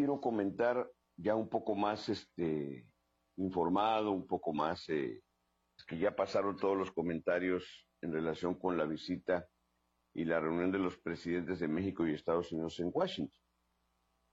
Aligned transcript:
quiero 0.00 0.18
comentar 0.18 0.90
ya 1.14 1.34
un 1.34 1.50
poco 1.50 1.74
más 1.74 2.08
este, 2.08 2.86
informado, 3.36 4.12
un 4.12 4.26
poco 4.26 4.54
más, 4.54 4.88
eh, 4.88 5.20
que 5.86 5.98
ya 5.98 6.16
pasaron 6.16 6.56
todos 6.56 6.74
los 6.74 6.90
comentarios 6.90 7.86
en 8.00 8.10
relación 8.10 8.54
con 8.54 8.78
la 8.78 8.86
visita 8.86 9.46
y 10.14 10.24
la 10.24 10.40
reunión 10.40 10.72
de 10.72 10.78
los 10.78 10.96
presidentes 10.96 11.60
de 11.60 11.68
México 11.68 12.06
y 12.06 12.14
Estados 12.14 12.50
Unidos 12.50 12.80
en 12.80 12.90
Washington. 12.94 13.38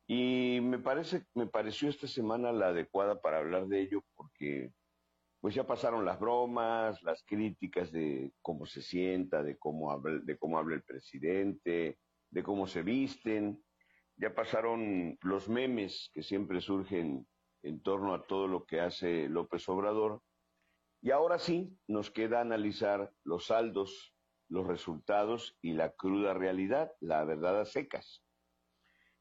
Y 0.07 0.61
me 0.61 0.79
parece, 0.79 1.25
me 1.35 1.48
pareció 1.48 1.89
esta 1.89 2.07
semana 2.07 2.54
la 2.54 2.68
adecuada 2.68 3.20
para 3.20 3.39
hablar 3.39 3.68
de 3.68 3.81
ello 3.81 4.05
porque 4.15 4.71
pues 5.41 5.54
ya 5.54 5.68
pasaron 5.68 6.05
las 6.05 6.18
bromas, 6.18 7.04
las 7.04 7.25
críticas 7.25 7.91
de 7.91 8.31
cómo 8.41 8.65
se 8.65 8.81
sienta, 8.81 9.43
de 9.43 9.57
cómo 9.57 9.91
habla, 9.91 10.21
de 10.23 10.38
cómo 10.38 10.59
habla 10.59 10.75
el 10.75 10.84
presidente, 10.84 11.99
de 12.31 12.43
cómo 12.43 12.68
se 12.68 12.84
visten, 12.84 13.61
ya 14.18 14.34
pasaron 14.34 15.18
los 15.21 15.47
memes 15.47 16.09
que 16.13 16.23
siempre 16.23 16.59
surgen 16.61 17.27
en 17.63 17.81
torno 17.81 18.13
a 18.13 18.26
todo 18.26 18.48
lo 18.48 18.66
que 18.66 18.81
hace 18.81 19.30
López 19.30 19.67
Obrador, 19.70 20.21
y 21.02 21.12
ahora 21.12 21.38
sí 21.38 21.77
nos 21.88 22.09
queda 22.09 22.41
analizar 22.41 23.12
los 23.23 23.48
saldos, 23.48 24.16
los 24.49 24.66
resultados 24.66 25.57
y 25.62 25.73
la 25.73 25.91
cruda 25.91 26.34
realidad, 26.34 26.91
la 26.99 27.23
verdad 27.23 27.62
a 27.62 27.66
secas. 27.66 28.23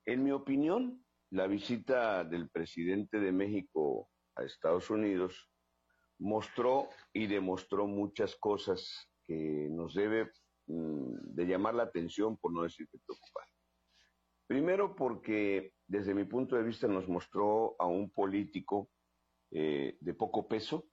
En 0.06 0.24
mi 0.24 0.30
opinión, 0.30 1.04
la 1.30 1.46
visita 1.46 2.24
del 2.24 2.48
presidente 2.48 3.20
de 3.20 3.32
México 3.32 4.08
a 4.36 4.44
Estados 4.44 4.88
Unidos 4.90 5.50
mostró 6.18 6.88
y 7.12 7.26
demostró 7.26 7.86
muchas 7.86 8.36
cosas 8.36 9.10
que 9.26 9.68
nos 9.70 9.94
debe 9.94 10.30
mm, 10.66 11.34
de 11.34 11.46
llamar 11.46 11.74
la 11.74 11.82
atención, 11.82 12.38
por 12.38 12.52
no 12.52 12.62
decir 12.62 12.88
que 12.88 12.98
preocupar. 13.04 13.46
Primero 14.46 14.94
porque 14.94 15.72
desde 15.86 16.14
mi 16.14 16.24
punto 16.24 16.56
de 16.56 16.62
vista 16.62 16.86
nos 16.86 17.08
mostró 17.08 17.74
a 17.80 17.86
un 17.86 18.10
político 18.10 18.90
eh, 19.50 19.96
de 20.00 20.14
poco 20.14 20.46
peso 20.46 20.86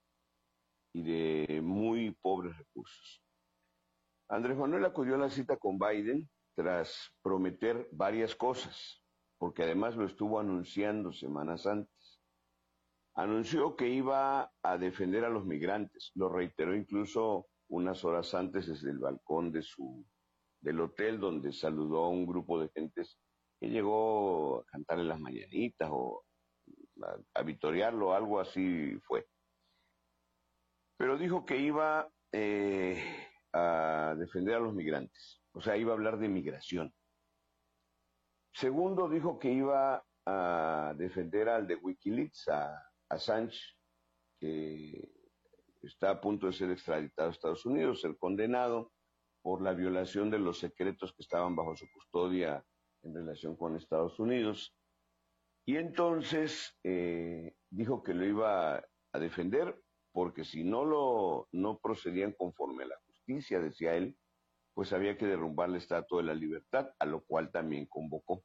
y 0.92 1.02
de 1.02 1.60
muy 1.60 2.12
pobres 2.20 2.56
recursos. 2.56 3.22
Andrés 4.28 4.56
Manuel 4.56 4.84
acudió 4.84 5.14
a 5.14 5.18
la 5.18 5.30
cita 5.30 5.56
con 5.56 5.78
Biden 5.78 6.28
tras 6.56 7.12
prometer 7.22 7.88
varias 7.92 8.34
cosas, 8.34 9.02
porque 9.38 9.62
además 9.64 9.96
lo 9.96 10.06
estuvo 10.06 10.40
anunciando 10.40 11.12
semanas 11.12 11.66
antes. 11.66 12.20
Anunció 13.14 13.76
que 13.76 13.88
iba 13.88 14.52
a 14.62 14.78
defender 14.78 15.24
a 15.24 15.30
los 15.30 15.44
migrantes, 15.44 16.10
lo 16.14 16.28
reiteró 16.28 16.74
incluso 16.74 17.46
unas 17.68 18.04
horas 18.04 18.34
antes 18.34 18.66
desde 18.66 18.90
el 18.90 18.98
balcón 18.98 19.52
de 19.52 19.62
su 19.62 20.04
del 20.60 20.80
hotel 20.80 21.20
donde 21.20 21.52
saludó 21.52 22.04
a 22.04 22.08
un 22.08 22.24
grupo 22.26 22.58
de 22.58 22.70
gentes 22.70 23.18
que 23.60 23.68
llegó 23.68 24.60
a 24.60 24.64
cantarle 24.66 25.04
las 25.04 25.20
mañanitas 25.20 25.88
o 25.92 26.24
a, 27.02 27.16
a 27.34 27.42
vitorearlo, 27.42 28.14
algo 28.14 28.40
así 28.40 28.96
fue. 29.02 29.26
Pero 30.96 31.18
dijo 31.18 31.44
que 31.44 31.58
iba 31.58 32.08
eh, 32.32 33.02
a 33.52 34.14
defender 34.16 34.56
a 34.56 34.60
los 34.60 34.74
migrantes, 34.74 35.42
o 35.52 35.60
sea, 35.60 35.76
iba 35.76 35.92
a 35.92 35.94
hablar 35.94 36.18
de 36.18 36.28
migración. 36.28 36.92
Segundo, 38.52 39.08
dijo 39.08 39.38
que 39.38 39.52
iba 39.52 40.04
a 40.26 40.94
defender 40.96 41.48
al 41.48 41.66
de 41.66 41.74
Wikileaks, 41.76 42.48
a 42.48 42.80
Assange, 43.08 43.58
que 44.38 45.12
está 45.82 46.10
a 46.10 46.20
punto 46.20 46.46
de 46.46 46.52
ser 46.52 46.70
extraditado 46.70 47.28
a 47.28 47.32
Estados 47.32 47.66
Unidos, 47.66 48.00
ser 48.00 48.16
condenado 48.16 48.92
por 49.42 49.60
la 49.60 49.74
violación 49.74 50.30
de 50.30 50.38
los 50.38 50.58
secretos 50.58 51.12
que 51.12 51.22
estaban 51.22 51.54
bajo 51.54 51.76
su 51.76 51.86
custodia 51.92 52.64
en 53.04 53.14
relación 53.14 53.56
con 53.56 53.76
Estados 53.76 54.18
Unidos. 54.18 54.74
Y 55.66 55.76
entonces 55.76 56.76
eh, 56.82 57.54
dijo 57.70 58.02
que 58.02 58.14
lo 58.14 58.24
iba 58.24 58.76
a 58.76 59.18
defender 59.18 59.80
porque 60.12 60.44
si 60.44 60.62
no 60.62 60.84
lo 60.84 61.48
no 61.52 61.78
procedían 61.80 62.32
conforme 62.32 62.84
a 62.84 62.88
la 62.88 62.96
justicia, 63.06 63.58
decía 63.58 63.96
él, 63.96 64.16
pues 64.74 64.92
había 64.92 65.16
que 65.16 65.26
derrumbar 65.26 65.70
la 65.70 65.78
Estatua 65.78 66.20
de 66.20 66.28
la 66.28 66.34
Libertad, 66.34 66.90
a 66.98 67.06
lo 67.06 67.24
cual 67.24 67.50
también 67.50 67.86
convocó. 67.86 68.44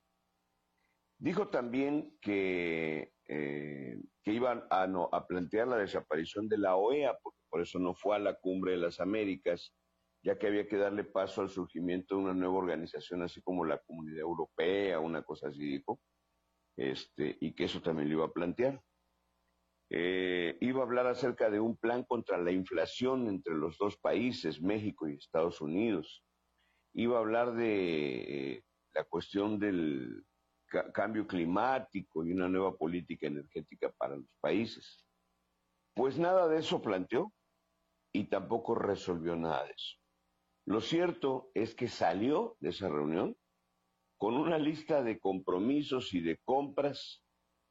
Dijo 1.19 1.49
también 1.49 2.17
que, 2.21 3.11
eh, 3.27 4.01
que 4.23 4.31
iban 4.33 4.63
a, 4.69 4.87
no, 4.87 5.09
a 5.11 5.27
plantear 5.27 5.67
la 5.67 5.77
desaparición 5.77 6.47
de 6.47 6.57
la 6.57 6.75
OEA, 6.75 7.17
porque 7.21 7.39
por 7.49 7.61
eso 7.61 7.77
no 7.77 7.93
fue 7.93 8.15
a 8.15 8.19
la 8.19 8.35
cumbre 8.35 8.71
de 8.71 8.77
las 8.77 8.99
Américas, 8.99 9.73
ya 10.21 10.37
que 10.37 10.47
había 10.47 10.67
que 10.67 10.77
darle 10.77 11.03
paso 11.03 11.41
al 11.41 11.49
surgimiento 11.49 12.15
de 12.15 12.23
una 12.23 12.33
nueva 12.33 12.55
organización, 12.55 13.21
así 13.21 13.41
como 13.41 13.65
la 13.65 13.79
Comunidad 13.79 14.19
Europea, 14.19 14.99
una 14.99 15.23
cosa 15.23 15.47
así 15.47 15.59
dijo, 15.59 15.99
este, 16.77 17.37
y 17.39 17.53
que 17.53 17.65
eso 17.65 17.81
también 17.81 18.09
lo 18.09 18.15
iba 18.15 18.25
a 18.25 18.33
plantear. 18.33 18.81
Eh, 19.91 20.57
iba 20.61 20.81
a 20.81 20.83
hablar 20.83 21.07
acerca 21.07 21.49
de 21.49 21.59
un 21.59 21.75
plan 21.75 22.03
contra 22.03 22.37
la 22.37 22.51
inflación 22.51 23.27
entre 23.27 23.55
los 23.55 23.77
dos 23.77 23.97
países, 23.97 24.61
México 24.61 25.07
y 25.07 25.15
Estados 25.15 25.61
Unidos. 25.61 26.23
Iba 26.93 27.17
a 27.17 27.21
hablar 27.21 27.53
de 27.53 28.53
eh, 28.53 28.63
la 28.93 29.03
cuestión 29.05 29.57
del 29.59 30.23
cambio 30.93 31.25
climático 31.25 32.23
y 32.23 32.31
una 32.31 32.47
nueva 32.47 32.77
política 32.77 33.27
energética 33.27 33.91
para 33.97 34.17
los 34.17 34.29
países. 34.39 35.03
Pues 35.95 36.19
nada 36.19 36.47
de 36.47 36.59
eso 36.59 36.81
planteó 36.81 37.33
y 38.13 38.25
tampoco 38.25 38.75
resolvió 38.75 39.35
nada 39.35 39.65
de 39.65 39.71
eso. 39.71 39.98
Lo 40.69 40.81
cierto 40.81 41.49
es 41.55 41.73
que 41.73 41.87
salió 41.87 42.55
de 42.59 42.69
esa 42.69 42.89
reunión 42.89 43.35
con 44.19 44.35
una 44.35 44.59
lista 44.59 45.01
de 45.01 45.19
compromisos 45.19 46.13
y 46.13 46.21
de 46.21 46.37
compras 46.45 47.25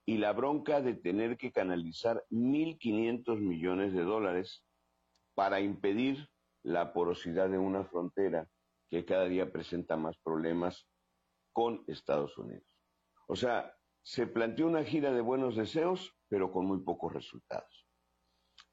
y 0.04 0.16
la 0.18 0.32
bronca 0.32 0.80
de 0.80 0.94
tener 0.94 1.36
que 1.36 1.52
canalizar 1.52 2.24
1.500 2.30 3.38
millones 3.38 3.92
de 3.92 4.02
dólares 4.02 4.64
para 5.36 5.60
impedir 5.60 6.28
la 6.64 6.92
porosidad 6.92 7.48
de 7.48 7.58
una 7.58 7.84
frontera 7.84 8.48
que 8.90 9.04
cada 9.04 9.26
día 9.26 9.52
presenta 9.52 9.96
más 9.96 10.18
problemas 10.18 10.88
con 11.52 11.84
Estados 11.86 12.36
Unidos. 12.36 12.66
O 13.28 13.36
sea, 13.36 13.76
se 14.02 14.26
planteó 14.26 14.66
una 14.66 14.82
gira 14.82 15.12
de 15.12 15.20
buenos 15.20 15.54
deseos, 15.54 16.16
pero 16.28 16.50
con 16.50 16.66
muy 16.66 16.80
pocos 16.80 17.12
resultados. 17.12 17.87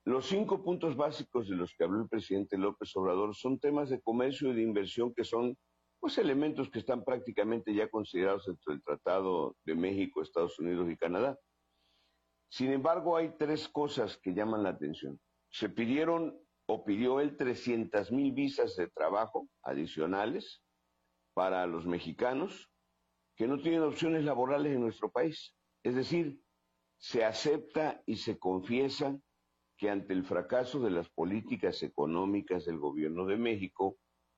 Los 0.05 0.27
cinco 0.27 0.63
puntos 0.63 0.95
básicos 0.95 1.49
de 1.49 1.55
los 1.55 1.73
que 1.73 1.83
habló 1.83 2.03
el 2.03 2.07
presidente 2.07 2.59
López 2.59 2.95
Obrador 2.95 3.35
son 3.35 3.59
temas 3.59 3.89
de 3.89 3.99
comercio 4.01 4.51
y 4.51 4.55
de 4.55 4.61
inversión 4.61 5.11
que 5.15 5.23
son 5.23 5.57
pues 5.99 6.19
elementos 6.19 6.69
que 6.69 6.77
están 6.77 7.03
prácticamente 7.03 7.73
ya 7.73 7.89
considerados 7.89 8.45
dentro 8.45 8.71
del 8.71 8.83
Tratado 8.83 9.55
de 9.65 9.73
México, 9.73 10.21
Estados 10.21 10.59
Unidos 10.59 10.91
y 10.91 10.95
Canadá. 10.95 11.39
Sin 12.51 12.71
embargo, 12.71 13.17
hay 13.17 13.35
tres 13.39 13.67
cosas 13.67 14.17
que 14.17 14.35
llaman 14.35 14.61
la 14.61 14.69
atención. 14.69 15.19
Se 15.49 15.69
pidieron 15.69 16.39
o 16.67 16.85
pidió 16.85 17.19
él 17.19 17.35
300 17.35 18.11
mil 18.11 18.31
visas 18.31 18.75
de 18.75 18.87
trabajo 18.89 19.49
adicionales 19.63 20.61
para 21.33 21.65
los 21.65 21.87
mexicanos 21.87 22.71
que 23.35 23.47
no 23.47 23.57
tienen 23.59 23.81
opciones 23.81 24.23
laborales 24.23 24.75
en 24.75 24.81
nuestro 24.81 25.11
país. 25.11 25.55
Es 25.83 25.95
decir, 25.95 26.39
se 26.99 27.25
acepta 27.25 28.03
y 28.05 28.17
se 28.17 28.37
confiesa 28.37 29.19
que 29.77 29.89
ante 29.89 30.13
el 30.13 30.23
fracaso 30.23 30.79
de 30.79 30.91
las 30.91 31.09
políticas 31.09 31.83
económicas 31.83 32.65
del 32.65 32.77
gobierno 32.79 33.25
de 33.25 33.37
México, 33.37 33.97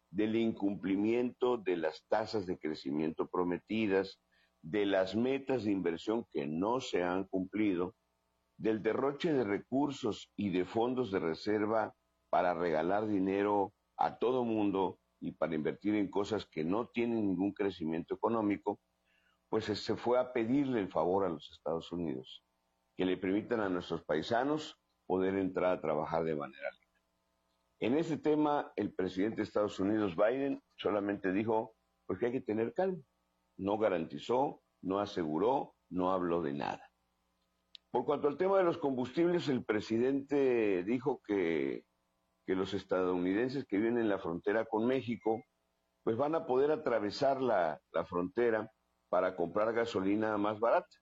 del 0.09 0.35
incumplimiento 0.35 1.57
de 1.57 1.77
las 1.77 2.05
tasas 2.07 2.45
de 2.45 2.57
crecimiento 2.57 3.27
prometidas, 3.27 4.19
de 4.61 4.85
las 4.85 5.15
metas 5.15 5.63
de 5.63 5.71
inversión 5.71 6.25
que 6.31 6.47
no 6.47 6.79
se 6.81 7.03
han 7.03 7.25
cumplido, 7.25 7.95
del 8.57 8.81
derroche 8.81 9.33
de 9.33 9.43
recursos 9.43 10.31
y 10.35 10.49
de 10.49 10.65
fondos 10.65 11.11
de 11.11 11.19
reserva 11.19 11.93
para 12.29 12.53
regalar 12.53 13.07
dinero 13.07 13.73
a 13.97 14.17
todo 14.17 14.43
mundo 14.43 14.99
y 15.19 15.31
para 15.33 15.55
invertir 15.55 15.95
en 15.95 16.09
cosas 16.09 16.45
que 16.45 16.63
no 16.63 16.87
tienen 16.87 17.27
ningún 17.27 17.53
crecimiento 17.53 18.15
económico, 18.15 18.79
pues 19.49 19.65
se 19.65 19.95
fue 19.95 20.19
a 20.19 20.33
pedirle 20.33 20.79
el 20.79 20.89
favor 20.89 21.25
a 21.25 21.29
los 21.29 21.49
Estados 21.51 21.91
Unidos, 21.91 22.44
que 22.95 23.06
le 23.06 23.17
permitan 23.17 23.62
a 23.62 23.69
nuestros 23.69 24.03
paisanos 24.03 24.79
poder 25.07 25.36
entrar 25.36 25.77
a 25.77 25.81
trabajar 25.81 26.24
de 26.24 26.36
manera 26.36 26.69
libre. 26.71 26.88
En 27.80 27.98
ese 27.98 28.18
tema, 28.18 28.71
el 28.75 28.94
presidente 28.94 29.38
de 29.38 29.44
Estados 29.44 29.80
Unidos, 29.80 30.15
Biden, 30.15 30.62
solamente 30.75 31.31
dijo 31.31 31.75
pues 32.06 32.19
que 32.19 32.27
hay 32.27 32.31
que 32.31 32.42
tener 32.42 32.74
calma. 32.74 33.04
No 33.57 33.77
garantizó, 33.77 34.62
no 34.81 35.00
aseguró, 35.00 35.75
no 35.89 36.12
habló 36.12 36.42
de 36.42 36.54
nada. 36.54 36.89
Por 37.92 38.06
cuanto 38.06 38.27
al 38.27 38.38
tema 38.38 38.57
de 38.57 38.63
los 38.63 38.77
combustibles, 38.77 39.48
el 39.50 39.63
presidente 39.63 40.83
dijo 40.83 41.21
que, 41.25 41.83
que 42.45 42.56
los 42.56 42.74
estadounidenses 42.74 43.65
que 43.65 43.77
viven 43.77 43.98
en 43.98 44.10
la 44.10 44.19
frontera 44.19 44.65
con 44.65 44.86
México, 44.86 45.44
pues 46.03 46.18
van 46.18 46.36
a 46.36 46.45
poder 46.45 46.71
atravesar 46.71 47.42
la, 47.42 47.80
la 47.92 48.06
frontera 48.06 48.71
para 49.10 49.36
comprar 49.36 49.74
gasolina 49.74 50.38
más 50.38 50.60
barata. 50.60 50.95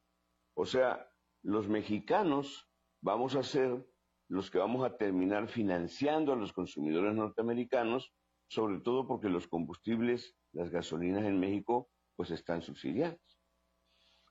O 0.55 0.65
sea, 0.65 1.07
los 1.43 1.67
mexicanos 1.67 2.69
vamos 3.01 3.35
a 3.35 3.43
ser 3.43 3.85
los 4.27 4.49
que 4.49 4.57
vamos 4.57 4.83
a 4.83 4.97
terminar 4.97 5.47
financiando 5.47 6.33
a 6.33 6.35
los 6.35 6.53
consumidores 6.53 7.13
norteamericanos, 7.13 8.13
sobre 8.47 8.79
todo 8.79 9.07
porque 9.07 9.29
los 9.29 9.47
combustibles, 9.47 10.35
las 10.53 10.69
gasolinas 10.69 11.25
en 11.25 11.39
México, 11.39 11.89
pues 12.15 12.31
están 12.31 12.61
subsidiados. 12.61 13.19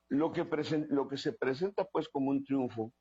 lo 0.08 0.32
que, 0.32 0.46
lo 0.90 1.08
que 1.08 1.16
se 1.16 1.32
presenta 1.32 1.84
pues 1.84 2.08
como 2.08 2.30
un 2.30 2.44
triunfo 2.44 2.92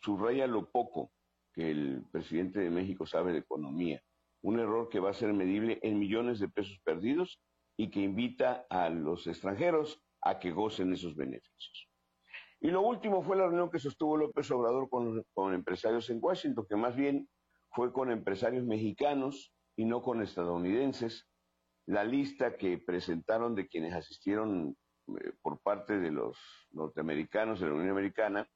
subraya 0.00 0.46
lo 0.46 0.70
poco 0.70 1.12
que 1.52 1.70
el 1.70 2.04
presidente 2.10 2.60
de 2.60 2.70
México 2.70 3.06
sabe 3.06 3.32
de 3.32 3.38
economía. 3.38 4.02
Un 4.42 4.58
error 4.58 4.88
que 4.88 5.00
va 5.00 5.10
a 5.10 5.14
ser 5.14 5.32
medible 5.32 5.78
en 5.82 5.98
millones 5.98 6.40
de 6.40 6.48
pesos 6.48 6.78
perdidos 6.84 7.40
y 7.76 7.90
que 7.90 8.00
invita 8.00 8.66
a 8.70 8.90
los 8.90 9.26
extranjeros 9.26 10.00
a 10.20 10.38
que 10.38 10.52
gocen 10.52 10.92
esos 10.92 11.14
beneficios. 11.14 11.91
Y 12.64 12.70
lo 12.70 12.80
último 12.80 13.22
fue 13.22 13.36
la 13.36 13.46
reunión 13.46 13.72
que 13.72 13.80
sostuvo 13.80 14.16
López 14.16 14.48
Obrador 14.52 14.88
con, 14.88 15.24
con 15.34 15.52
empresarios 15.52 16.08
en 16.10 16.20
Washington, 16.22 16.64
que 16.68 16.76
más 16.76 16.94
bien 16.94 17.28
fue 17.72 17.92
con 17.92 18.12
empresarios 18.12 18.64
mexicanos 18.64 19.52
y 19.74 19.84
no 19.84 20.00
con 20.00 20.22
estadounidenses. 20.22 21.28
La 21.86 22.04
lista 22.04 22.56
que 22.56 22.78
presentaron 22.78 23.56
de 23.56 23.66
quienes 23.66 23.94
asistieron 23.94 24.76
eh, 25.08 25.32
por 25.42 25.60
parte 25.60 25.98
de 25.98 26.12
los 26.12 26.38
norteamericanos 26.70 27.58
de 27.58 27.66
la 27.66 27.74
Unión 27.74 27.90
Americana, 27.90 28.48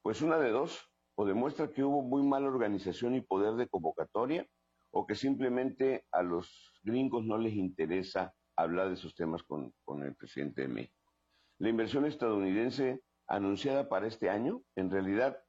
pues 0.00 0.22
una 0.22 0.38
de 0.38 0.50
dos, 0.50 0.88
o 1.16 1.26
demuestra 1.26 1.72
que 1.72 1.82
hubo 1.82 2.02
muy 2.02 2.22
mala 2.22 2.46
organización 2.46 3.16
y 3.16 3.20
poder 3.20 3.54
de 3.54 3.68
convocatoria, 3.68 4.46
o 4.92 5.08
que 5.08 5.16
simplemente 5.16 6.04
a 6.12 6.22
los 6.22 6.72
gringos 6.84 7.26
no 7.26 7.36
les 7.36 7.54
interesa 7.54 8.32
hablar 8.54 8.88
de 8.88 8.94
esos 8.94 9.12
temas 9.16 9.42
con, 9.42 9.74
con 9.84 10.04
el 10.04 10.14
presidente 10.14 10.62
de 10.62 10.68
México. 10.68 11.10
La 11.58 11.68
inversión 11.68 12.06
estadounidense 12.06 13.02
anunciada 13.30 13.88
para 13.88 14.08
este 14.08 14.28
año, 14.28 14.62
en 14.74 14.90
realidad, 14.90 15.40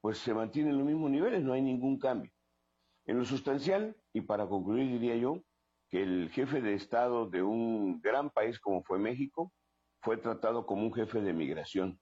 pues 0.00 0.18
se 0.18 0.34
mantiene 0.34 0.70
en 0.70 0.78
los 0.78 0.86
mismos 0.86 1.10
niveles, 1.10 1.42
no 1.42 1.52
hay 1.52 1.62
ningún 1.62 1.98
cambio. 1.98 2.32
En 3.06 3.16
lo 3.16 3.24
sustancial, 3.24 3.96
y 4.12 4.22
para 4.22 4.46
concluir 4.46 4.90
diría 4.90 5.16
yo, 5.16 5.42
que 5.88 6.02
el 6.02 6.30
jefe 6.30 6.60
de 6.60 6.74
Estado 6.74 7.30
de 7.30 7.42
un 7.42 8.00
gran 8.00 8.28
país 8.30 8.58
como 8.58 8.82
fue 8.82 8.98
México 8.98 9.52
fue 10.02 10.16
tratado 10.16 10.66
como 10.66 10.82
un 10.82 10.92
jefe 10.92 11.20
de 11.20 11.32
migración. 11.32 11.98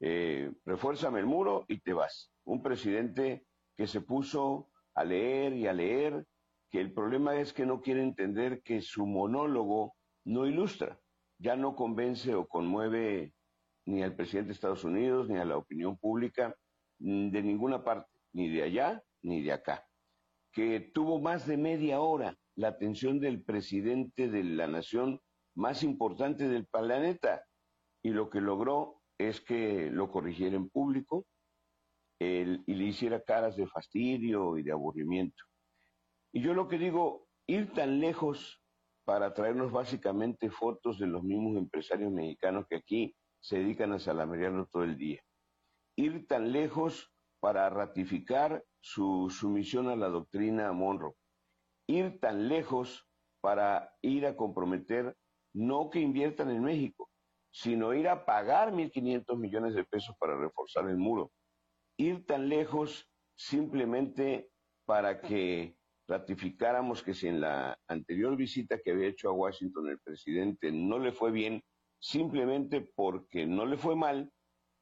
Eh, 0.00 0.50
refuérzame 0.64 1.20
el 1.20 1.26
muro 1.26 1.64
y 1.68 1.80
te 1.80 1.92
vas. 1.92 2.32
Un 2.44 2.62
presidente 2.62 3.46
que 3.76 3.86
se 3.86 4.00
puso 4.00 4.70
a 4.94 5.04
leer 5.04 5.52
y 5.54 5.66
a 5.66 5.72
leer, 5.72 6.26
que 6.70 6.80
el 6.80 6.92
problema 6.92 7.36
es 7.36 7.52
que 7.52 7.66
no 7.66 7.82
quiere 7.82 8.02
entender 8.02 8.62
que 8.62 8.80
su 8.80 9.06
monólogo 9.06 9.94
no 10.24 10.46
ilustra, 10.46 10.98
ya 11.38 11.56
no 11.56 11.76
convence 11.76 12.34
o 12.34 12.48
conmueve 12.48 13.34
ni 13.86 14.02
al 14.02 14.14
presidente 14.14 14.48
de 14.48 14.54
Estados 14.54 14.84
Unidos, 14.84 15.28
ni 15.28 15.38
a 15.38 15.44
la 15.44 15.56
opinión 15.56 15.96
pública, 15.96 16.56
mm, 16.98 17.30
de 17.30 17.42
ninguna 17.42 17.82
parte, 17.82 18.10
ni 18.32 18.48
de 18.48 18.62
allá, 18.62 19.02
ni 19.22 19.42
de 19.42 19.52
acá. 19.52 19.86
Que 20.52 20.80
tuvo 20.80 21.20
más 21.20 21.46
de 21.46 21.56
media 21.56 22.00
hora 22.00 22.36
la 22.56 22.68
atención 22.68 23.20
del 23.20 23.42
presidente 23.42 24.28
de 24.28 24.44
la 24.44 24.66
nación 24.66 25.20
más 25.54 25.82
importante 25.82 26.48
del 26.48 26.66
planeta 26.66 27.44
y 28.02 28.10
lo 28.10 28.30
que 28.30 28.40
logró 28.40 29.02
es 29.18 29.40
que 29.40 29.90
lo 29.90 30.10
corrigiera 30.10 30.56
en 30.56 30.68
público 30.68 31.26
y 32.18 32.74
le 32.74 32.84
hiciera 32.84 33.22
caras 33.22 33.56
de 33.56 33.66
fastidio 33.66 34.56
y 34.56 34.62
de 34.62 34.72
aburrimiento. 34.72 35.42
Y 36.32 36.40
yo 36.40 36.54
lo 36.54 36.68
que 36.68 36.78
digo, 36.78 37.28
ir 37.46 37.72
tan 37.72 38.00
lejos 38.00 38.62
para 39.04 39.34
traernos 39.34 39.72
básicamente 39.72 40.50
fotos 40.50 40.98
de 40.98 41.08
los 41.08 41.24
mismos 41.24 41.56
empresarios 41.56 42.12
mexicanos 42.12 42.66
que 42.68 42.76
aquí 42.76 43.16
se 43.42 43.58
dedican 43.58 43.92
a 43.92 43.98
salamerearnos 43.98 44.70
todo 44.70 44.84
el 44.84 44.96
día. 44.96 45.22
Ir 45.96 46.26
tan 46.26 46.52
lejos 46.52 47.12
para 47.40 47.68
ratificar 47.68 48.64
su 48.80 49.28
sumisión 49.30 49.88
a 49.88 49.96
la 49.96 50.08
doctrina 50.08 50.72
Monroe. 50.72 51.14
Ir 51.88 52.20
tan 52.20 52.48
lejos 52.48 53.06
para 53.40 53.92
ir 54.00 54.26
a 54.26 54.36
comprometer 54.36 55.16
no 55.52 55.90
que 55.90 56.00
inviertan 56.00 56.50
en 56.50 56.62
México, 56.62 57.10
sino 57.50 57.92
ir 57.92 58.08
a 58.08 58.24
pagar 58.24 58.72
1.500 58.72 59.36
millones 59.36 59.74
de 59.74 59.84
pesos 59.84 60.16
para 60.18 60.38
reforzar 60.38 60.88
el 60.88 60.96
muro. 60.96 61.32
Ir 61.98 62.24
tan 62.24 62.48
lejos 62.48 63.10
simplemente 63.36 64.48
para 64.86 65.20
que 65.20 65.76
ratificáramos 66.08 67.02
que 67.02 67.14
si 67.14 67.28
en 67.28 67.40
la 67.40 67.78
anterior 67.88 68.36
visita 68.36 68.78
que 68.82 68.92
había 68.92 69.08
hecho 69.08 69.28
a 69.28 69.32
Washington 69.32 69.88
el 69.88 70.00
presidente 70.00 70.70
no 70.72 70.98
le 70.98 71.12
fue 71.12 71.32
bien, 71.32 71.62
simplemente 72.02 72.80
porque 72.80 73.46
no 73.46 73.64
le 73.64 73.76
fue 73.76 73.94
mal, 73.94 74.32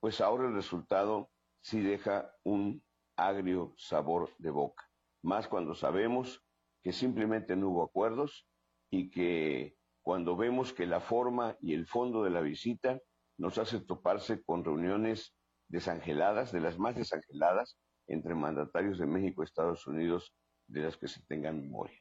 pues 0.00 0.22
ahora 0.22 0.48
el 0.48 0.54
resultado 0.54 1.30
sí 1.62 1.80
deja 1.80 2.34
un 2.44 2.82
agrio 3.14 3.74
sabor 3.76 4.30
de 4.38 4.50
boca. 4.50 4.88
Más 5.22 5.46
cuando 5.46 5.74
sabemos 5.74 6.42
que 6.82 6.92
simplemente 6.92 7.54
no 7.56 7.68
hubo 7.68 7.84
acuerdos 7.84 8.48
y 8.90 9.10
que 9.10 9.76
cuando 10.02 10.34
vemos 10.34 10.72
que 10.72 10.86
la 10.86 11.00
forma 11.00 11.58
y 11.60 11.74
el 11.74 11.86
fondo 11.86 12.24
de 12.24 12.30
la 12.30 12.40
visita 12.40 12.98
nos 13.36 13.58
hace 13.58 13.80
toparse 13.80 14.42
con 14.42 14.64
reuniones 14.64 15.34
desangeladas, 15.68 16.52
de 16.52 16.60
las 16.60 16.78
más 16.78 16.96
desangeladas, 16.96 17.78
entre 18.06 18.34
mandatarios 18.34 18.98
de 18.98 19.06
México 19.06 19.42
y 19.42 19.44
Estados 19.44 19.86
Unidos, 19.86 20.34
de 20.68 20.82
las 20.82 20.96
que 20.96 21.06
se 21.06 21.22
tengan 21.26 21.60
memoria. 21.60 22.00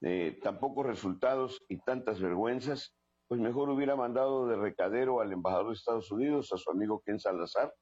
Eh, 0.00 0.38
tan 0.42 0.60
pocos 0.60 0.86
resultados 0.86 1.64
y 1.68 1.78
tantas 1.78 2.20
vergüenzas, 2.20 2.94
pues 3.28 3.40
mejor 3.40 3.70
hubiera 3.70 3.96
mandado 3.96 4.46
de 4.46 4.56
recadero 4.56 5.20
al 5.20 5.32
embajador 5.32 5.68
de 5.68 5.74
Estados 5.74 6.10
Unidos, 6.10 6.52
a 6.52 6.56
su 6.56 6.70
amigo 6.70 7.02
Ken 7.04 7.18
Salazar, 7.18 7.74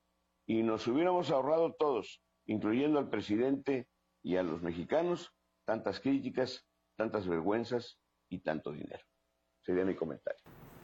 y 0.47 0.63
nos 0.63 0.87
hubiéramos 0.87 1.31
ahorrado 1.31 1.75
todos, 1.79 2.23
incluyendo 2.47 2.99
al 2.99 3.09
presidente 3.09 3.89
y 4.23 4.37
a 4.37 4.43
los 4.43 4.63
mexicanos, 4.63 5.33
tantas 5.65 6.01
críticas, 6.01 6.67
tantas 6.97 7.27
vergüenzas 7.27 7.99
y 8.29 8.41
tanto 8.41 8.73
dinero. 8.73 9.05
Sería 9.61 9.85
mi 9.85 9.95
comentario. 9.95 10.43